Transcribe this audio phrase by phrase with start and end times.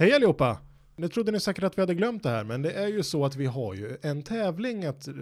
[0.00, 0.58] Hej allihopa!
[0.96, 3.24] Nu trodde ni säkert att vi hade glömt det här, men det är ju så
[3.24, 5.14] att vi har ju en tävling att, eh,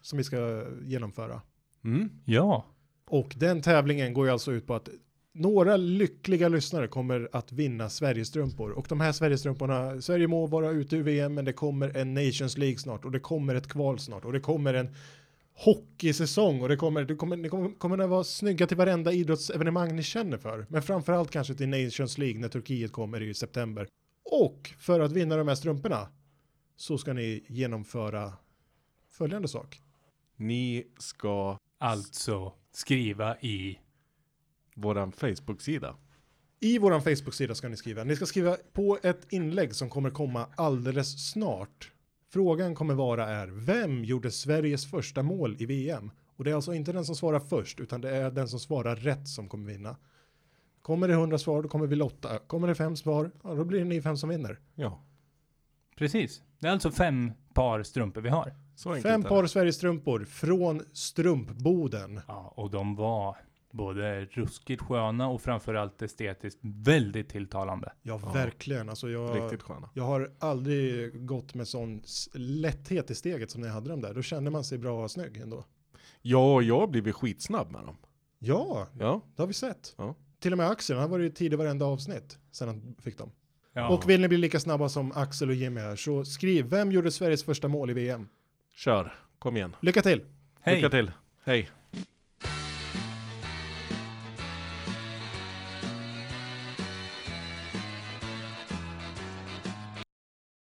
[0.00, 1.40] som vi ska genomföra.
[1.84, 2.10] Mm.
[2.24, 2.66] Ja.
[3.06, 4.88] Och den tävlingen går ju alltså ut på att
[5.32, 8.70] några lyckliga lyssnare kommer att vinna Sverigestrumpor.
[8.70, 12.58] Och de här Sverigestrumporna, Sverige må vara ute ur VM, men det kommer en Nations
[12.58, 14.94] League snart och det kommer ett kval snart och det kommer en
[15.54, 19.96] hockeysäsong och det kommer, det kommer, det kommer, kommer att vara snygga till varenda idrottsevenemang
[19.96, 20.66] ni känner för.
[20.68, 23.88] Men framförallt kanske till Nations League när Turkiet kommer i september.
[24.32, 26.08] Och för att vinna de här strumporna
[26.76, 28.32] så ska ni genomföra
[29.08, 29.80] följande sak.
[30.36, 33.78] Ni ska Alltså skriva i
[34.74, 35.96] våran Facebook-sida.
[36.60, 38.04] I våran Facebook-sida ska ni skriva.
[38.04, 41.92] Ni ska skriva på ett inlägg som kommer komma alldeles snart.
[42.32, 46.10] Frågan kommer vara är, vem gjorde Sveriges första mål i VM?
[46.36, 48.96] Och det är alltså inte den som svarar först, utan det är den som svarar
[48.96, 49.96] rätt som kommer vinna.
[50.82, 52.38] Kommer det 100 svar, då kommer vi lotta.
[52.38, 54.58] Kommer det fem svar, ja, då blir det ni fem som vinner.
[54.74, 55.02] Ja,
[55.96, 56.42] Precis.
[56.58, 58.54] Det är alltså fem par strumpor vi har.
[59.02, 62.20] Fem par Sverigestrumpor från Strumpboden.
[62.28, 63.36] Ja, och de var
[63.70, 67.92] både ruskigt sköna och framförallt estetiskt väldigt tilltalande.
[68.02, 68.32] Ja, Ja.
[68.32, 68.88] verkligen.
[68.88, 69.88] Alltså jag, Riktigt sköna.
[69.94, 72.02] jag har aldrig gått med sån
[72.34, 74.14] lätthet i steget som när jag hade dem där.
[74.14, 75.64] Då känner man sig bra och snygg ändå.
[76.22, 77.96] Ja, jag har blivit skitsnabb med dem.
[78.38, 79.94] Ja, Ja, det har vi sett.
[79.98, 80.14] Ja.
[80.42, 83.30] Till och med Axel, han var ju tidig varenda avsnitt sen han fick dem.
[83.72, 83.88] Ja.
[83.88, 87.10] Och vill ni bli lika snabba som Axel och Jimmy här så skriv, vem gjorde
[87.10, 88.28] Sveriges första mål i VM?
[88.74, 89.14] kör.
[89.38, 89.76] Kom igen.
[89.80, 90.20] Lycka till!
[90.60, 90.76] Hej!
[90.76, 91.10] Lycka till.
[91.44, 91.70] Hej.